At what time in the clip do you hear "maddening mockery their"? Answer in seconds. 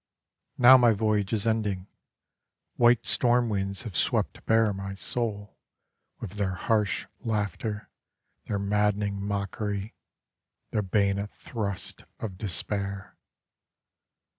8.57-10.81